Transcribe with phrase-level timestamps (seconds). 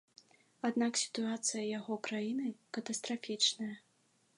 [0.69, 2.47] Аднак сітуацыя яго краіны
[2.79, 3.75] катастрафічная.